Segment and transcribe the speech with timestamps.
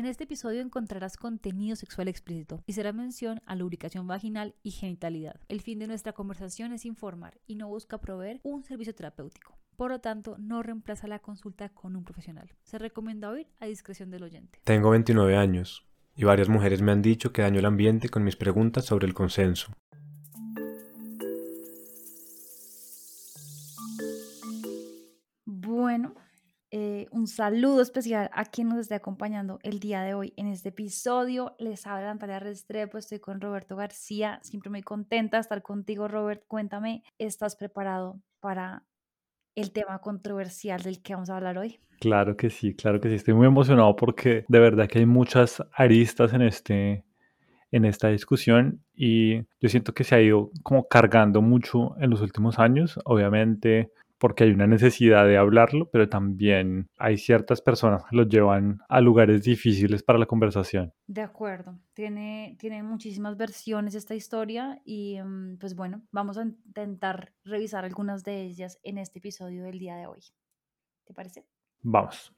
[0.00, 5.38] En este episodio encontrarás contenido sexual explícito y será mención a lubricación vaginal y genitalidad.
[5.50, 9.58] El fin de nuestra conversación es informar y no busca proveer un servicio terapéutico.
[9.76, 12.50] Por lo tanto, no reemplaza la consulta con un profesional.
[12.62, 14.58] Se recomienda oír a discreción del oyente.
[14.64, 15.86] Tengo 29 años
[16.16, 19.12] y varias mujeres me han dicho que daño el ambiente con mis preguntas sobre el
[19.12, 19.70] consenso.
[26.72, 30.68] Eh, un saludo especial a quien nos esté acompañando el día de hoy en este
[30.68, 31.56] episodio.
[31.58, 34.38] Les habla Natalia Restrepo, estoy con Roberto García.
[34.42, 36.44] Siempre muy contenta de estar contigo, Robert.
[36.46, 38.84] Cuéntame, ¿estás preparado para
[39.56, 41.80] el tema controversial del que vamos a hablar hoy?
[41.98, 43.16] Claro que sí, claro que sí.
[43.16, 47.04] Estoy muy emocionado porque de verdad que hay muchas aristas en este
[47.72, 52.20] en esta discusión y yo siento que se ha ido como cargando mucho en los
[52.20, 52.98] últimos años.
[53.04, 58.80] Obviamente porque hay una necesidad de hablarlo, pero también hay ciertas personas que lo llevan
[58.88, 60.92] a lugares difíciles para la conversación.
[61.06, 67.32] De acuerdo, tiene, tiene muchísimas versiones esta historia y mm, pues bueno, vamos a intentar
[67.44, 70.20] revisar algunas de ellas en este episodio del día de hoy.
[71.06, 71.46] ¿Te parece?
[71.82, 72.32] Vamos.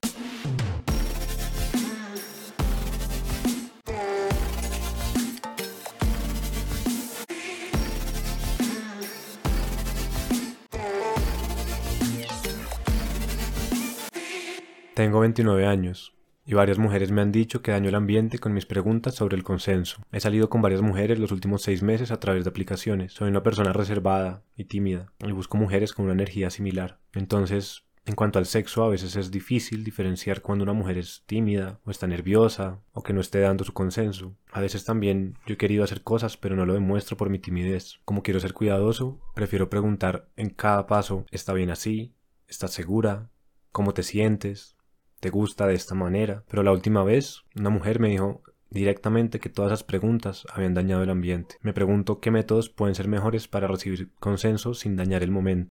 [14.95, 16.13] Tengo 29 años
[16.45, 19.43] y varias mujeres me han dicho que daño el ambiente con mis preguntas sobre el
[19.43, 20.03] consenso.
[20.13, 23.15] He salido con varias mujeres los últimos seis meses a través de aplicaciones.
[23.15, 26.99] Soy una persona reservada y tímida y busco mujeres con una energía similar.
[27.15, 31.81] Entonces, en cuanto al sexo, a veces es difícil diferenciar cuando una mujer es tímida
[31.87, 34.37] o está nerviosa o que no esté dando su consenso.
[34.51, 38.01] A veces también yo he querido hacer cosas pero no lo demuestro por mi timidez.
[38.05, 42.13] Como quiero ser cuidadoso, prefiero preguntar en cada paso, ¿está bien así?
[42.47, 43.31] ¿Estás segura?
[43.71, 44.77] ¿Cómo te sientes?
[45.23, 46.43] Te gusta de esta manera.
[46.49, 51.05] Pero la última vez, una mujer me dijo directamente que todas esas preguntas habían dañado
[51.05, 51.55] el ambiente.
[51.61, 55.71] Me pregunto qué métodos pueden ser mejores para recibir consenso sin dañar el momento.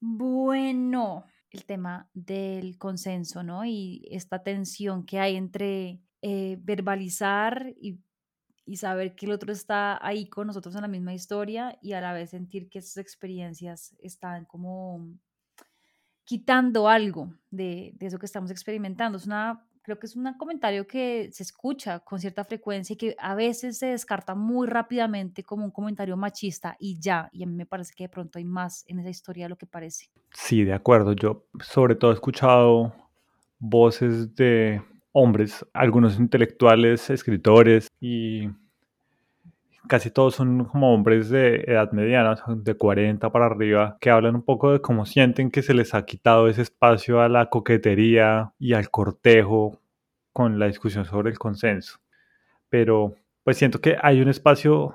[0.00, 3.66] Bueno, el tema del consenso, ¿no?
[3.66, 7.98] Y esta tensión que hay entre eh, verbalizar y
[8.68, 12.02] y saber que el otro está ahí con nosotros en la misma historia y a
[12.02, 15.08] la vez sentir que esas experiencias están como
[16.24, 19.16] quitando algo de, de, eso que estamos experimentando.
[19.16, 23.16] Es una, creo que es un comentario que se escucha con cierta frecuencia y que
[23.18, 27.54] a veces se descarta muy rápidamente como un comentario machista y ya, y a mí
[27.54, 30.10] me parece que de pronto hay más en esa historia de lo que parece.
[30.34, 31.14] Sí, de acuerdo.
[31.14, 32.92] Yo sobre todo he escuchado
[33.58, 34.82] voces de
[35.12, 38.48] hombres, algunos intelectuales, escritores y
[39.88, 44.42] casi todos son como hombres de edad mediana, de 40 para arriba, que hablan un
[44.42, 48.74] poco de cómo sienten que se les ha quitado ese espacio a la coquetería y
[48.74, 49.80] al cortejo
[50.32, 51.98] con la discusión sobre el consenso.
[52.68, 54.94] Pero pues siento que hay un espacio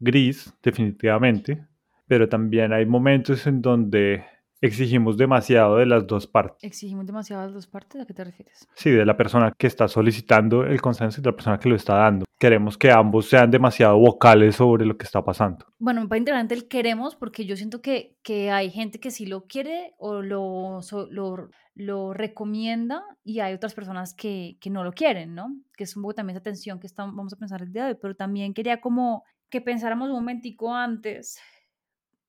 [0.00, 1.64] gris, definitivamente,
[2.08, 4.24] pero también hay momentos en donde
[4.62, 6.62] exigimos demasiado de las dos partes.
[6.62, 8.00] ¿Exigimos demasiado de las dos partes?
[8.00, 8.66] ¿A qué te refieres?
[8.74, 11.74] Sí, de la persona que está solicitando el consenso y de la persona que lo
[11.74, 12.24] está dando.
[12.38, 15.66] Queremos que ambos sean demasiado vocales sobre lo que está pasando.
[15.78, 19.26] Bueno, me parece interesante el queremos porque yo siento que, que hay gente que sí
[19.26, 20.80] lo quiere o lo,
[21.10, 25.56] lo, lo recomienda y hay otras personas que, que, no lo quieren, ¿no?
[25.76, 27.92] Que es un poco también esa tensión que estamos, vamos a pensar el día de
[27.92, 31.38] hoy, pero también quería como que pensáramos un momentico antes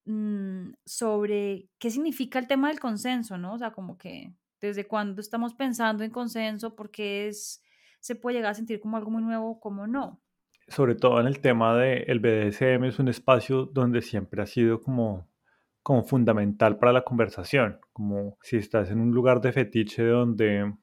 [0.06, 3.54] Mm, sobre qué significa el tema del consenso, ¿no?
[3.54, 7.64] O sea, como que desde cuándo estamos pensando en consenso, porque es,
[8.02, 10.22] se puede llegar a sentir como algo muy nuevo, como no.
[10.68, 15.28] Sobre todo en el tema del BDSM es un espacio donde siempre ha sido como,
[15.82, 20.74] como fundamental para la conversación, como si estás en un lugar de fetiche donde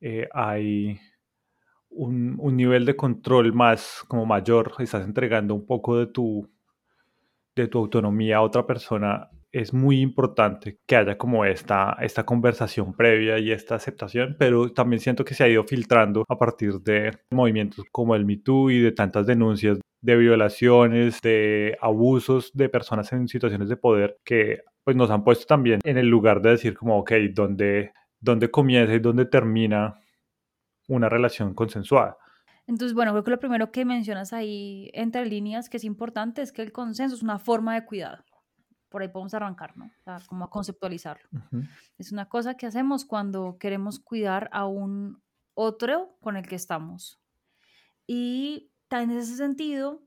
[0.00, 0.98] eh, hay
[1.90, 6.50] un, un nivel de control más como mayor, estás entregando un poco de tu
[7.62, 12.92] de tu autonomía a otra persona, es muy importante que haya como esta, esta conversación
[12.94, 17.18] previa y esta aceptación, pero también siento que se ha ido filtrando a partir de
[17.30, 23.26] movimientos como el Me y de tantas denuncias de violaciones, de abusos de personas en
[23.26, 26.98] situaciones de poder que pues nos han puesto también en el lugar de decir como,
[26.98, 30.00] ok, ¿dónde, dónde comienza y dónde termina
[30.88, 32.16] una relación consensuada?
[32.68, 36.52] Entonces, bueno, creo que lo primero que mencionas ahí entre líneas que es importante es
[36.52, 38.22] que el consenso es una forma de cuidado.
[38.90, 39.86] Por ahí podemos arrancar, ¿no?
[39.86, 41.28] O sea, como a conceptualizarlo.
[41.96, 45.22] Es una cosa que hacemos cuando queremos cuidar a un
[45.54, 47.18] otro con el que estamos.
[48.06, 50.02] Y en ese sentido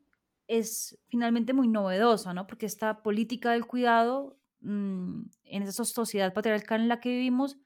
[0.47, 2.45] es finalmente muy novedosa, ¿no?
[2.45, 7.57] Porque esta política del cuidado mm, en esa sociedad patriarcal en la que vivimos,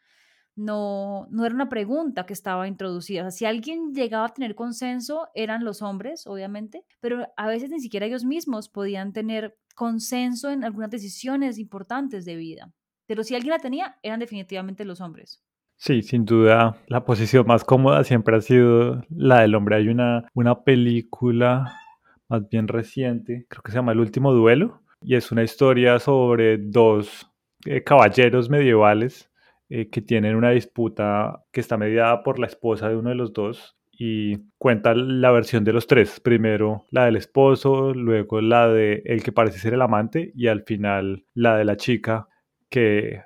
[0.56, 3.30] no, no era una pregunta que estaba introducida.
[3.32, 8.06] Si alguien llegaba a tener consenso, eran los hombres, obviamente, pero a veces ni siquiera
[8.06, 12.72] ellos mismos podían tener consenso en algunas decisiones importantes de vida.
[13.08, 15.44] Pero si alguien la tenía, eran definitivamente los hombres.
[15.78, 19.76] Sí, sin duda, la posición más cómoda siempre ha sido la del hombre.
[19.76, 21.78] Hay una, una película
[22.30, 26.58] más bien reciente, creo que se llama El último duelo, y es una historia sobre
[26.58, 27.30] dos
[27.66, 29.30] eh, caballeros medievales
[29.70, 33.34] eh, que tienen una disputa que está mediada por la esposa de uno de los
[33.34, 36.20] dos y cuenta la versión de los tres.
[36.20, 40.64] Primero la del esposo, luego la de el que parece ser el amante y al
[40.64, 42.28] final la de la chica
[42.70, 43.24] que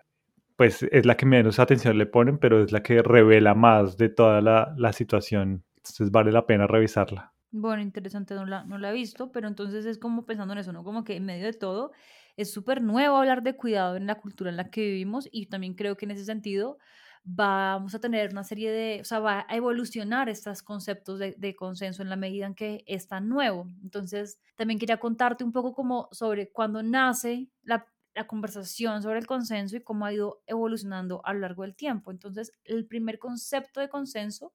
[0.56, 4.10] pues es la que menos atención le ponen, pero es la que revela más de
[4.10, 5.64] toda la, la situación.
[5.78, 7.34] Entonces vale la pena revisarla.
[7.52, 10.72] Bueno, interesante, no la, no la he visto, pero entonces es como pensando en eso,
[10.72, 10.84] ¿no?
[10.84, 11.92] Como que en medio de todo
[12.40, 15.74] es súper nuevo hablar de cuidado en la cultura en la que vivimos y también
[15.74, 16.78] creo que en ese sentido
[17.26, 22.02] vamos a tener una serie de, o sea, va a evolucionar estos conceptos de, consenso
[22.02, 23.68] en la medida en que es tan nuevo.
[23.84, 29.28] Entonces, también quería contarte un poco como sobre cuándo nace la, la conversación sobre el
[29.28, 32.10] consenso y cómo ha ido evolucionando a lo largo del tiempo.
[32.10, 34.54] Entonces, el primer concepto de consenso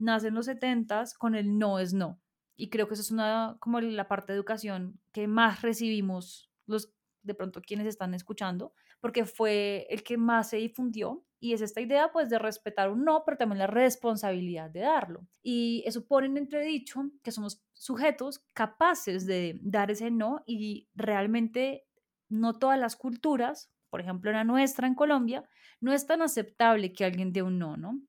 [0.00, 2.20] nace en los 70 con el no es no.
[2.56, 6.92] Y creo que eso es una como la parte de educación que más recibimos los
[7.22, 11.80] de pronto quienes están escuchando, porque fue el que más se difundió y es esta
[11.80, 15.26] idea pues de respetar un no, pero también la responsabilidad de darlo.
[15.42, 21.86] Y eso pone en entredicho que somos sujetos capaces de dar ese no y realmente
[22.28, 25.48] no todas las culturas, por ejemplo la nuestra en Colombia,
[25.80, 28.00] no es tan aceptable que alguien dé un no, ¿no?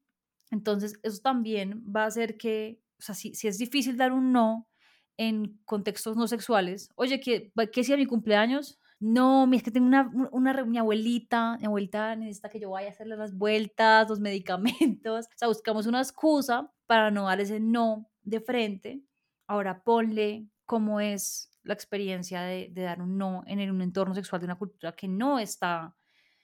[0.51, 4.67] Entonces eso también va a hacer que, o sea, si, es difícil dar un no
[5.15, 9.88] en contextos no sexuales, oye, que, que si a mi cumpleaños no, es que tengo
[9.88, 14.19] una, una, mi abuelita, mi abuelita necesita que yo vaya a hacerle las vueltas, los
[14.21, 19.01] medicamentos, o sea, buscamos una excusa para no dar ese no de frente.
[19.48, 24.45] Ahora ponle cómo es la experiencia de, dar un no en un entorno sexual de
[24.45, 25.95] una cultura que no está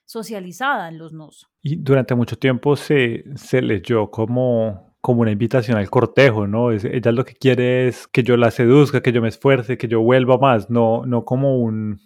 [0.04, 1.48] socializada en los nos.
[1.62, 6.72] Y durante mucho tiempo se, se leyó como, como una invitación al cortejo, ¿no?
[6.72, 9.86] Es, ella lo que quiere es que yo la seduzca, que yo me esfuerce, que
[9.86, 12.00] yo vuelva más, no, no como un,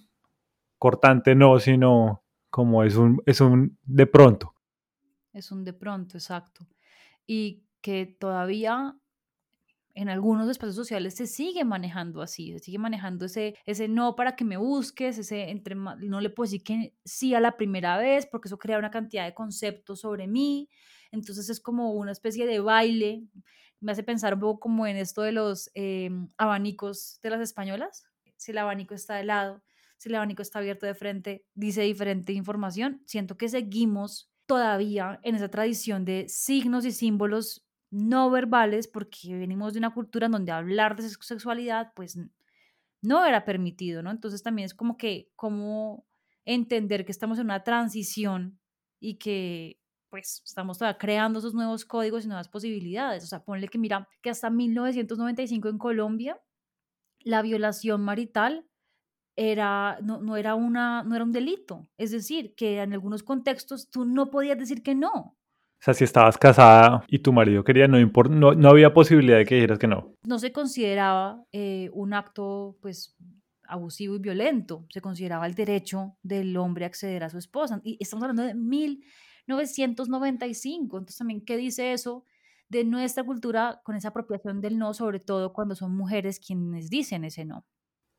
[0.82, 4.52] cortante no, sino como es un, es un de pronto.
[5.32, 6.66] Es un de pronto, exacto.
[7.24, 8.96] Y que todavía
[9.94, 14.34] en algunos espacios sociales se sigue manejando así, se sigue manejando ese, ese no para
[14.34, 18.26] que me busques, ese entre no le puedo decir que sí a la primera vez,
[18.26, 20.68] porque eso crea una cantidad de conceptos sobre mí,
[21.12, 23.22] entonces es como una especie de baile,
[23.78, 28.04] me hace pensar un poco como en esto de los em, abanicos de las españolas,
[28.36, 29.62] si el abanico está de lado,
[30.02, 33.02] si el abanico está abierto de frente, dice diferente información.
[33.06, 39.74] Siento que seguimos todavía en esa tradición de signos y símbolos no verbales porque venimos
[39.74, 42.18] de una cultura en donde hablar de sexualidad pues
[43.00, 44.10] no era permitido, ¿no?
[44.10, 46.04] Entonces también es como que, como
[46.44, 48.58] entender que estamos en una transición
[48.98, 49.78] y que
[50.08, 53.22] pues estamos todavía creando esos nuevos códigos y nuevas posibilidades.
[53.22, 56.40] O sea, ponle que mira que hasta 1995 en Colombia
[57.20, 58.66] la violación marital
[59.36, 61.88] era, no, no, era una, no era un delito.
[61.96, 65.10] Es decir, que en algunos contextos tú no podías decir que no.
[65.12, 69.44] O sea, si estabas casada y tu marido quería, no, no, no había posibilidad de
[69.44, 70.14] que dijeras que no.
[70.24, 73.16] No se consideraba eh, un acto, pues,
[73.64, 74.86] abusivo y violento.
[74.90, 77.80] Se consideraba el derecho del hombre a acceder a su esposa.
[77.82, 80.98] Y estamos hablando de 1995.
[80.98, 82.24] Entonces, también, ¿qué dice eso
[82.68, 87.24] de nuestra cultura con esa apropiación del no, sobre todo cuando son mujeres quienes dicen
[87.24, 87.66] ese no?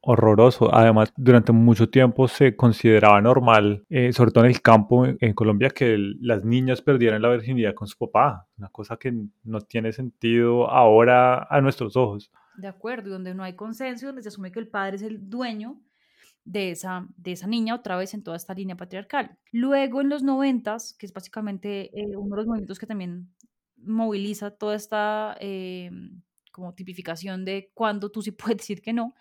[0.05, 0.73] Horroroso.
[0.73, 5.69] Además, durante mucho tiempo se consideraba normal, eh, sobre todo en el campo en, Colombia,
[5.69, 10.69] que las niñas perdieran la virginidad con su papá, una cosa que no tiene sentido
[10.69, 12.31] ahora a nuestros ojos.
[12.57, 15.79] De acuerdo, donde no hay consenso, donde se asume que el padre es el dueño
[16.43, 19.37] de esa, de esa niña, otra vez en toda esta línea patriarcal.
[19.53, 23.29] Luego, en los noventas, que es básicamente eh, uno de los movimientos que también
[23.77, 25.89] moviliza toda esta eh,
[26.51, 29.15] como tipificación de cuándo tú sí puedes decir que no,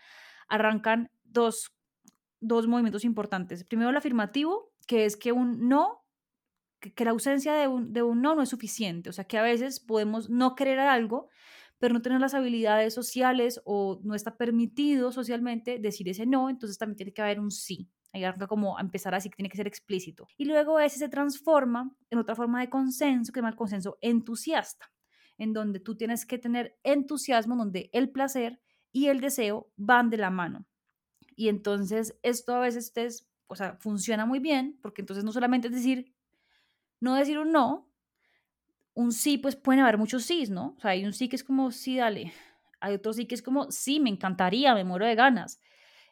[0.53, 1.75] arrancan dos,
[2.41, 3.65] dos movimientos importantes.
[3.65, 6.05] Primero el afirmativo, que es que un no,
[6.79, 9.09] que, la ausencia de un, de un no no es suficiente.
[9.09, 11.29] O sea, que a veces podemos no querer algo,
[11.79, 16.77] pero no tener las habilidades sociales o no está permitido socialmente decir ese no, entonces
[16.77, 17.89] también tiene que haber un sí.
[18.13, 20.27] Ahí arranca como a empezar así, que tiene que ser explícito.
[20.37, 23.97] Y luego ese se transforma en otra forma de consenso, que se llama el consenso
[24.03, 24.93] entusiasta,
[25.39, 28.61] en donde tú tienes que tener entusiasmo, donde el placer
[28.93, 30.67] y el deseo van de la mano.
[31.35, 35.69] Y entonces esto a veces ustedes o sea, funciona muy bien, porque entonces no solamente
[35.69, 36.15] es decir,
[37.01, 37.93] no decir un no,
[38.95, 40.75] un sí, pues pueden haber muchos sís, ¿no?
[40.79, 42.33] O sea, hay un sí que es como, sí, dale.
[42.81, 45.61] Hay otro sí que es como, sí, me encantaría, me muero de ganas.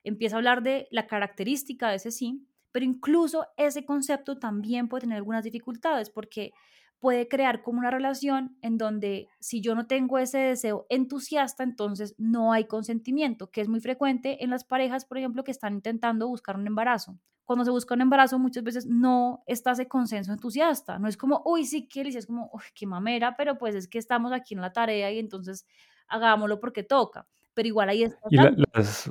[0.04, 5.02] Empieza a hablar de la característica de ese sí, pero incluso ese concepto también puede
[5.02, 6.52] tener algunas dificultades porque
[7.00, 12.14] puede crear como una relación en donde si yo no tengo ese deseo entusiasta, entonces
[12.18, 16.28] no hay consentimiento, que es muy frecuente en las parejas, por ejemplo, que están intentando
[16.28, 17.18] buscar un embarazo.
[17.44, 21.00] Cuando se busca un embarazo, muchas veces no está ese consenso entusiasta.
[21.00, 23.98] No es como, uy, sí, qué es como, uy, qué mamera, pero pues es que
[23.98, 25.66] estamos aquí en la tarea y entonces
[26.06, 27.26] hagámoslo porque toca.
[27.54, 28.20] Pero igual ahí está.
[28.30, 29.10] Y las,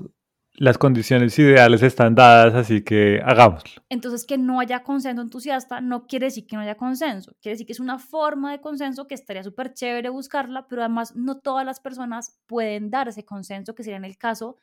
[0.59, 3.81] las condiciones ideales están dadas, así que hagámoslo.
[3.87, 7.65] Entonces, que no haya consenso entusiasta no quiere decir que no haya consenso, quiere decir
[7.65, 11.65] que es una forma de consenso que estaría súper chévere buscarla, pero además no todas
[11.65, 14.57] las personas pueden dar ese consenso, que sería en el caso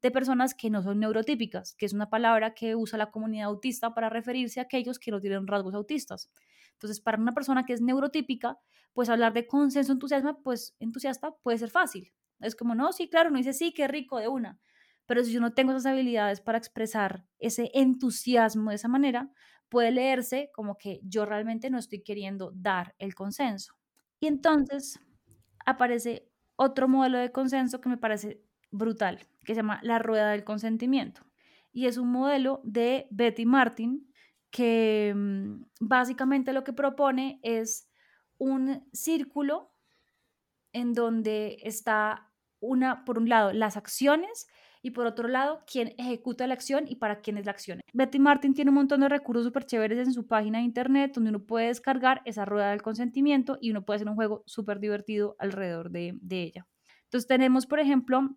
[0.00, 3.92] de personas que no son neurotípicas, que es una palabra que usa la comunidad autista
[3.92, 6.30] para referirse a aquellos que no tienen rasgos autistas.
[6.72, 8.58] Entonces, para una persona que es neurotípica,
[8.94, 12.10] pues hablar de consenso entusiasmo, pues entusiasta puede ser fácil.
[12.40, 14.58] Es como, no, sí, claro, no dice sí, qué rico de una
[15.12, 19.30] pero si yo no tengo esas habilidades para expresar ese entusiasmo de esa manera,
[19.68, 23.74] puede leerse como que yo realmente no estoy queriendo dar el consenso.
[24.20, 24.98] Y entonces
[25.66, 30.44] aparece otro modelo de consenso que me parece brutal, que se llama la rueda del
[30.44, 31.26] consentimiento.
[31.72, 34.10] Y es un modelo de Betty Martin
[34.50, 37.86] que mm, básicamente lo que propone es
[38.38, 39.74] un círculo
[40.72, 44.46] en donde está una, por un lado, las acciones
[44.82, 47.80] y por otro lado, quién ejecuta la acción y para quién es la acción.
[47.92, 51.30] Betty Martin tiene un montón de recursos súper chéveres en su página de internet donde
[51.30, 55.36] uno puede descargar esa rueda del consentimiento y uno puede hacer un juego súper divertido
[55.38, 56.66] alrededor de, ella.
[57.04, 58.36] Entonces tenemos, por ejemplo,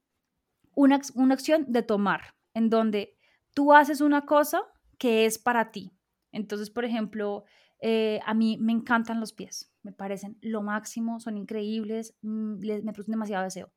[0.75, 3.17] una, una acción de tomar, en donde
[3.53, 4.61] tú haces una cosa
[4.99, 5.91] que es para ti.
[6.31, 7.45] Entonces, por ejemplo,
[7.79, 12.93] eh, a mí me encantan los pies, me parecen lo máximo, son increíbles, mm, me
[12.93, 13.71] producen demasiado deseo.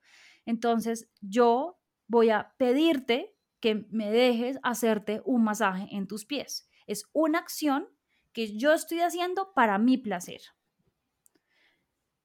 [0.45, 1.78] Entonces, yo
[2.09, 6.69] voy a pedirte que me dejes hacerte un masaje en tus pies.
[6.87, 7.89] Es una acción
[8.33, 10.41] que yo estoy haciendo para mi placer.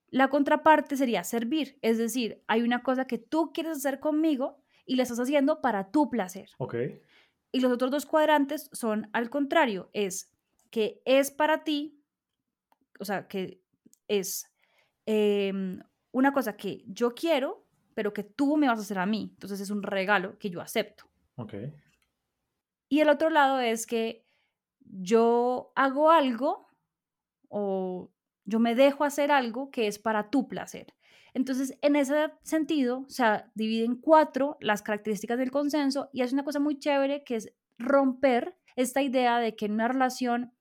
[0.07, 4.95] La contraparte sería servir, es decir, hay una cosa que tú quieres hacer conmigo y
[4.95, 6.49] la estás haciendo para tu placer.
[6.59, 6.75] Ok.
[7.51, 10.31] Y los otros dos cuadrantes son al contrario, es
[10.69, 11.99] que es para ti,
[12.99, 13.61] o sea, que
[14.07, 14.51] es
[15.05, 15.79] em,
[16.11, 17.62] una cosa que yo quiero
[17.95, 19.29] pero que tú me vas a hacer a mí.
[19.33, 21.05] Entonces es un regalo que yo acepto.
[21.35, 21.53] Ok.
[22.89, 24.25] Y el otro lado es que
[24.79, 26.67] yo hago algo
[27.49, 28.11] o
[28.45, 30.93] yo me dejo hacer algo que es para tu placer.
[31.33, 33.23] Entonces, en ese sentido, se
[33.55, 37.53] divide en cuatro las características del consenso y es una cosa muy chévere que es
[37.79, 40.53] romper esta idea de que en una relación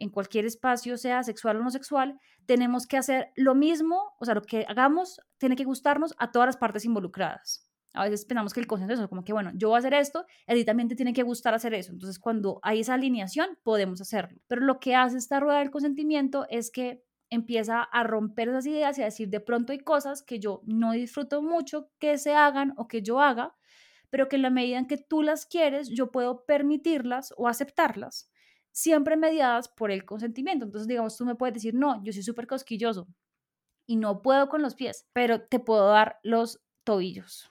[0.00, 4.34] en cualquier espacio, sea sexual o no sexual, tenemos que hacer lo mismo, o sea,
[4.34, 7.70] lo que hagamos tiene que gustarnos a todas las partes involucradas.
[7.92, 10.24] A veces pensamos que el consenso es como que, bueno, yo voy a hacer esto,
[10.46, 11.92] a ti también te tiene que gustar hacer eso.
[11.92, 14.40] Entonces, cuando hay esa alineación, podemos hacerlo.
[14.46, 18.98] Pero lo que hace esta rueda del consentimiento es que empieza a romper esas ideas
[18.98, 22.72] y a decir, de pronto hay cosas que yo no disfruto mucho que se hagan
[22.76, 23.54] o que yo haga,
[24.08, 28.29] pero que en la medida en que tú las quieres, yo puedo permitirlas o aceptarlas
[28.72, 30.64] siempre mediadas por el consentimiento.
[30.64, 33.08] Entonces, digamos, tú me puedes decir, no, yo soy súper cosquilloso
[33.86, 37.50] y no puedo con los pies, pero te puedo dar los tobillos.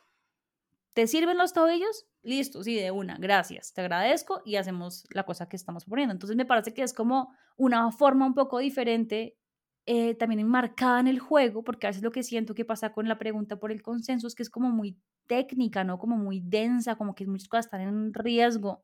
[0.93, 2.07] ¿Te sirven los tobillos?
[2.23, 6.13] Listo, sí, de una, gracias, te agradezco y hacemos la cosa que estamos poniendo.
[6.13, 9.37] Entonces me parece que es como una forma un poco diferente,
[9.85, 13.07] eh, también enmarcada en el juego, porque a veces lo que siento que pasa con
[13.07, 14.97] la pregunta por el consenso es que es como muy
[15.27, 15.97] técnica, ¿no?
[15.99, 18.83] Como muy densa, como que muchas cosas están en riesgo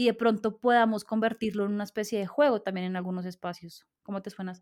[0.00, 3.84] y de pronto podamos convertirlo en una especie de juego también en algunos espacios.
[4.02, 4.54] ¿Cómo te suena?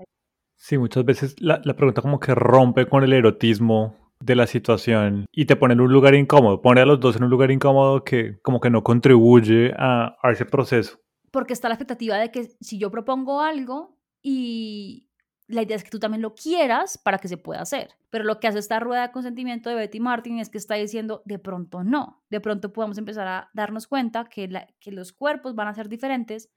[0.57, 5.45] Sí, muchas veces la, pregunta como que rompe con el erotismo de la situación y
[5.45, 8.41] te pone en un lugar incómodo, pone a los dos en un lugar incómodo que
[8.43, 10.99] como que no contribuye a, a ese proceso.
[11.31, 15.08] Porque está la expectativa de que si yo propongo algo y
[15.49, 17.89] la idea es que tú también lo quieras para que se pueda hacer.
[18.11, 21.23] Pero lo que hace esta rueda de consentimiento de Betty Martin es que está diciendo,
[21.25, 25.69] de pronto no, de pronto podemos empezar a darnos cuenta que, que los cuerpos van
[25.69, 26.51] a ser diferentes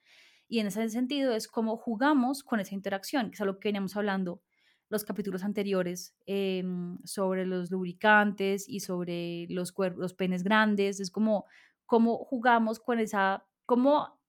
[0.48, 3.95] y en ese sentido es como jugamos con esa interacción, que es algo que veníamos
[3.95, 4.41] hablando
[4.89, 11.45] los capítulos anteriores em, sobre los lubricantes y sobre los, los penes grandes, es como
[11.86, 14.20] cómo jugamos con esa, cómo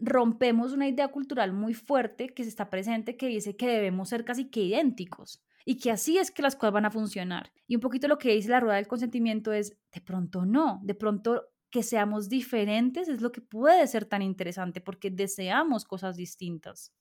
[0.00, 4.24] rompemos una idea cultural muy fuerte que se está presente que dice que debemos ser
[4.24, 7.52] casi que idénticos y que así es que las cosas van a funcionar.
[7.66, 10.94] Y un poquito lo que dice la rueda del consentimiento es, de pronto no, de
[10.94, 16.92] pronto que seamos diferentes es lo que puede ser tan interesante porque deseamos cosas distintas.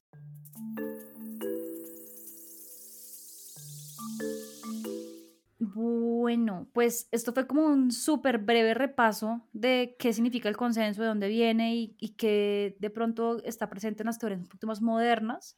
[6.29, 11.07] Bueno, pues esto fue como un súper breve repaso de qué significa el consenso, de
[11.07, 15.57] dónde viene y, que de pronto está presente en las teorías un más modernas.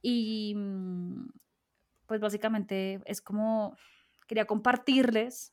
[0.00, 1.30] Y mm,
[2.06, 3.76] pues básicamente es como,
[4.28, 5.52] quería compartirles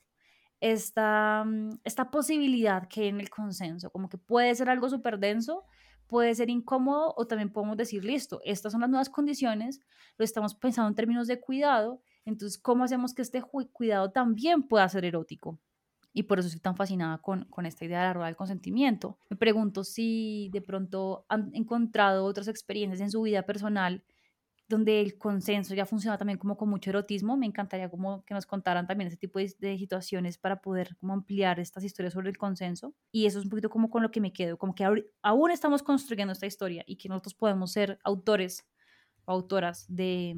[0.60, 5.18] esta, mm, esta posibilidad que hay en el consenso, como que puede ser algo súper
[5.18, 5.64] denso,
[6.06, 9.82] puede ser incómodo o también podemos decir, listo, estas son las nuevas condiciones,
[10.20, 14.89] lo estamos pensando en términos de cuidado, entonces, ¿cómo hacemos que este cuidado también pueda
[14.89, 15.60] ser erótico?
[16.12, 19.20] Y por eso estoy tan fascinada con, esta idea de la rueda del consentimiento.
[19.29, 24.03] Me pregunto si de pronto han encontrado otras experiencias en su vida personal
[24.67, 27.38] donde el consenso ya funciona también como con mucho erotismo.
[27.38, 31.84] Me encantaría como que nos contaran también ese tipo de, situaciones para poder ampliar estas
[31.84, 32.96] historias sobre el consenso.
[33.12, 34.86] Y eso es un poquito como con lo que me quedo, como que
[35.22, 38.65] aún estamos construyendo esta historia y que nosotros podemos ser autores
[39.25, 40.36] o autoras de,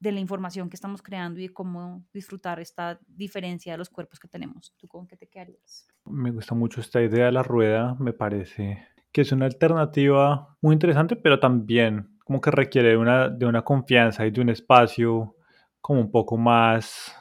[0.00, 4.28] de la información que estamos creando y cómo disfrutar esta diferencia de los cuerpos que
[4.28, 4.74] tenemos.
[4.78, 5.86] ¿Tú con qué te quedarías?
[6.06, 10.72] Me gusta mucho esta idea de la rueda, me parece que es una alternativa muy
[10.72, 15.36] interesante, pero también como que requiere una, de una confianza y de un espacio
[15.80, 17.14] como un poco más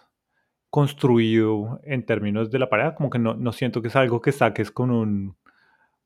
[0.70, 4.32] construido en términos de la pareja, como que no, no siento que es algo que
[4.32, 5.36] saques con un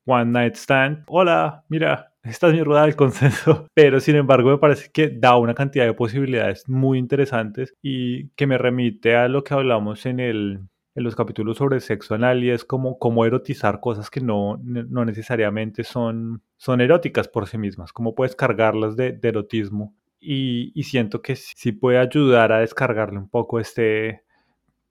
[0.05, 1.03] one night stand.
[1.07, 5.37] Hola, mira, esta es mi rueda del consenso, pero sin embargo me parece que da
[5.37, 10.19] una cantidad de posibilidades muy interesantes y que me remite a lo que hablamos en
[10.19, 10.59] el
[10.95, 15.05] en los capítulos sobre sexo anal y es como cómo erotizar cosas que no, no
[15.05, 19.95] necesariamente son, son eróticas por sí mismas, cómo puedes cargarlas de, de erotismo.
[20.19, 24.23] Y, y, siento que sí puede ayudar a descargarle un poco este,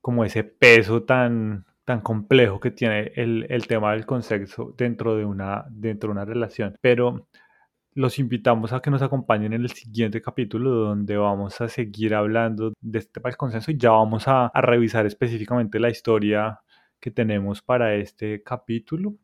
[0.02, 5.24] como ese peso tan, tan complejo que tiene el, el tema del consenso dentro de
[5.24, 6.76] una, dentro de una relación.
[6.80, 7.28] Pero
[7.94, 12.72] los invitamos a que nos acompañen en el siguiente capítulo donde vamos a seguir hablando
[12.80, 16.60] de este tema del consenso y ya vamos a, a, revisar específicamente la historia
[17.00, 19.14] que tenemos para este capítulo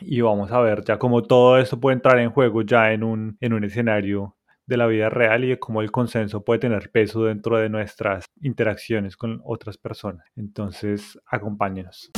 [0.00, 3.36] y vamos a ver ya cómo todo esto puede entrar en juego ya en un,
[3.40, 4.36] en un escenario
[4.68, 8.26] de la vida real y de cómo el consenso puede tener peso dentro de nuestras
[8.42, 10.26] interacciones con otras personas.
[10.36, 12.10] Entonces, acompáñenos.